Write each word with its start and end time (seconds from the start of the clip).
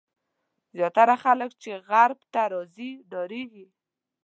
زیاتره 0.75 1.15
خلک 1.23 1.51
چې 1.63 1.71
غرب 1.87 2.19
ته 2.33 2.41
راځي 2.53 2.91
ډارېږي. 3.11 3.65